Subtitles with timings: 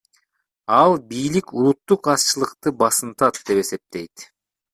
[0.77, 4.15] Ал бийлик улуттук азчылыкты басынтат деп эсептейт.